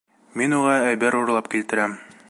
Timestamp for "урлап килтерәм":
1.21-1.99